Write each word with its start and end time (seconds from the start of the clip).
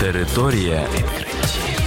Територія 0.00 0.86
відкриттів. 0.94 1.80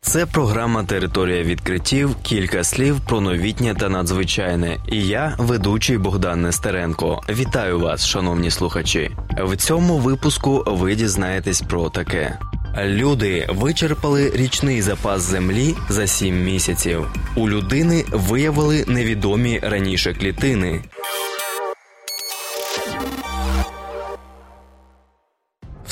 Це 0.00 0.26
програма 0.26 0.84
Територія 0.84 1.42
відкриттів. 1.42 2.16
Кілька 2.22 2.64
слів 2.64 3.00
про 3.00 3.20
новітнє 3.20 3.74
та 3.74 3.88
надзвичайне. 3.88 4.78
І 4.88 5.06
я, 5.06 5.34
ведучий 5.38 5.98
Богдан 5.98 6.42
Нестеренко. 6.42 7.20
Вітаю 7.28 7.80
вас, 7.80 8.06
шановні 8.06 8.50
слухачі. 8.50 9.10
В 9.44 9.56
цьому 9.56 9.98
випуску 9.98 10.64
ви 10.66 10.94
дізнаєтесь 10.94 11.60
про 11.60 11.90
таке. 11.90 12.38
Люди 12.84 13.46
вичерпали 13.48 14.32
річний 14.34 14.82
запас 14.82 15.22
землі 15.22 15.74
за 15.88 16.06
сім 16.06 16.44
місяців. 16.44 17.06
У 17.36 17.48
людини 17.48 18.04
виявили 18.12 18.84
невідомі 18.88 19.60
раніше 19.62 20.14
клітини. 20.14 20.82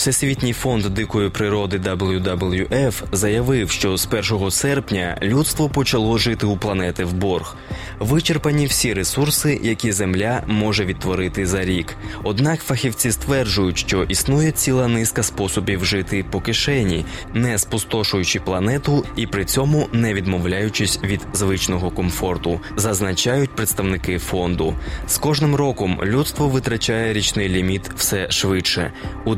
Всесвітній 0.03 0.53
фонд 0.53 0.85
дикої 0.85 1.31
природи 1.31 1.79
WWF 1.79 3.03
заявив, 3.13 3.71
що 3.71 3.97
з 3.97 4.09
1 4.33 4.51
серпня 4.51 5.19
людство 5.23 5.69
почало 5.69 6.19
жити 6.19 6.47
у 6.47 6.57
планети 6.57 7.05
в 7.05 7.13
борг. 7.13 7.57
Вичерпані 7.99 8.67
всі 8.67 8.95
ресурси, 8.95 9.61
які 9.63 9.93
Земля 9.93 10.43
може 10.47 10.85
відтворити 10.85 11.47
за 11.47 11.65
рік. 11.65 11.97
Однак 12.23 12.61
фахівці 12.61 13.13
стверджують, 13.13 13.79
що 13.79 14.03
існує 14.03 14.51
ціла 14.51 14.89
низка 14.89 15.23
способів 15.23 15.85
жити 15.85 16.25
по 16.31 16.41
кишені, 16.41 17.05
не 17.35 17.59
спустошуючи 17.59 18.41
планету 18.41 19.05
і 19.17 19.27
при 19.27 19.45
цьому 19.45 19.89
не 19.93 20.15
відмовляючись 20.15 21.01
від 21.05 21.21
звичного 21.33 21.91
комфорту, 21.91 22.61
зазначають 22.77 23.57
представники 23.57 24.19
фонду. 24.19 24.75
З 25.09 25.19
кожним 25.19 25.55
роком 25.55 26.01
людство 26.05 26.49
витрачає 26.49 27.13
річний 27.13 27.49
ліміт 27.49 27.91
все 27.97 28.31
швидше. 28.31 28.93
У 29.25 29.35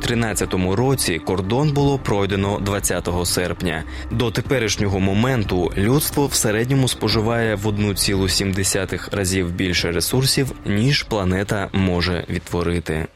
2013 0.00 0.76
році 0.76 1.18
кордон 1.18 1.72
було 1.72 1.98
пройдено 1.98 2.58
20 2.58 3.08
серпня. 3.24 3.84
До 4.10 4.30
теперішнього 4.30 5.00
моменту 5.00 5.72
людство 5.76 6.26
в 6.26 6.34
середньому 6.34 6.88
споживає 6.88 7.54
в 7.54 7.66
1,7 7.66 9.16
разів 9.16 9.52
більше 9.52 9.92
ресурсів, 9.92 10.52
ніж 10.66 11.02
планета 11.02 11.68
може 11.72 12.24
відтворити. 12.30 13.06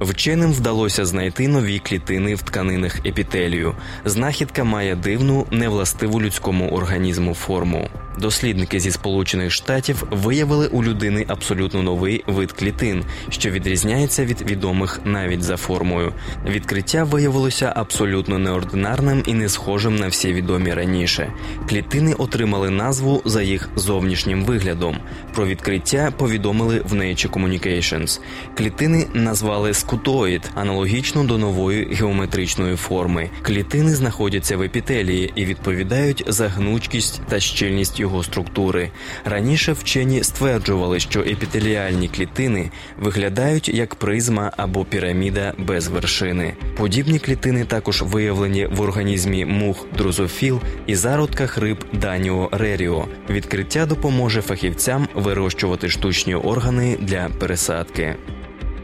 Вченим 0.00 0.52
вдалося 0.52 1.04
знайти 1.04 1.48
нові 1.48 1.78
клітини 1.78 2.34
в 2.34 2.42
тканинах 2.42 3.06
епітелію. 3.06 3.74
Знахідка 4.04 4.64
має 4.64 4.96
дивну, 4.96 5.46
невластиву 5.50 6.20
людському 6.20 6.70
організму 6.70 7.34
форму. 7.34 7.88
Дослідники 8.18 8.80
зі 8.80 8.90
Сполучених 8.90 9.52
Штатів 9.52 10.04
виявили 10.10 10.66
у 10.66 10.84
людини 10.84 11.24
абсолютно 11.28 11.82
новий 11.82 12.24
вид 12.26 12.52
клітин, 12.52 13.04
що 13.28 13.50
відрізняється 13.50 14.24
від 14.24 14.50
відомих 14.50 15.00
навіть 15.04 15.42
за 15.42 15.56
формою. 15.56 16.12
Відкриття 16.46 17.04
виявилося 17.04 17.72
абсолютно 17.76 18.38
неординарним 18.38 19.22
і 19.26 19.34
не 19.34 19.48
схожим 19.48 19.96
на 19.96 20.08
всі 20.08 20.32
відомі 20.32 20.74
раніше. 20.74 21.32
Клітини 21.68 22.14
отримали 22.14 22.70
назву 22.70 23.22
за 23.24 23.42
їх 23.42 23.68
зовнішнім 23.76 24.44
виглядом. 24.44 24.96
Про 25.34 25.46
відкриття 25.46 26.12
повідомили 26.16 26.82
в 26.88 26.92
Nature 26.92 27.30
Communications. 27.30 28.20
Клітини 28.54 29.06
назвали 29.14 29.74
скутоїд, 29.74 30.42
аналогічно 30.54 31.24
до 31.24 31.38
нової 31.38 31.94
геометричної 31.94 32.76
форми. 32.76 33.30
Клітини 33.42 33.94
знаходяться 33.94 34.56
в 34.56 34.62
епітелії 34.62 35.32
і 35.34 35.44
відповідають 35.44 36.24
за 36.26 36.48
гнучкість 36.48 37.20
та 37.28 37.40
щільність 37.40 38.00
його 38.06 38.22
структури. 38.22 38.90
Раніше 39.24 39.72
вчені 39.72 40.22
стверджували, 40.22 41.00
що 41.00 41.20
епітеліальні 41.20 42.08
клітини 42.08 42.70
виглядають 42.98 43.68
як 43.68 43.94
призма 43.94 44.52
або 44.56 44.84
піраміда 44.84 45.52
без 45.58 45.88
вершини. 45.88 46.54
Подібні 46.76 47.18
клітини 47.18 47.64
також 47.64 48.02
виявлені 48.02 48.66
в 48.66 48.80
організмі 48.80 49.44
мух 49.44 49.86
дрозофіл 49.98 50.60
і 50.86 50.94
зародках 50.94 51.58
риб 51.58 51.84
Даніо 51.92 52.48
Реріо. 52.52 53.04
Відкриття 53.30 53.86
допоможе 53.86 54.42
фахівцям 54.42 55.08
вирощувати 55.14 55.88
штучні 55.88 56.34
органи 56.34 56.98
для 57.00 57.28
пересадки. 57.40 58.16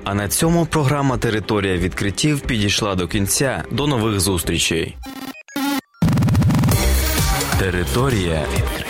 А 0.04 0.14
на 0.14 0.28
цьому 0.28 0.66
програма 0.66 1.18
Територія 1.18 1.76
відкриттів 1.76 2.40
підійшла 2.40 2.94
до 2.94 3.08
кінця. 3.08 3.64
До 3.70 3.86
нових 3.86 4.20
зустрічей. 4.20 4.96
Територія 7.58 8.44
відкриттів. 8.54 8.81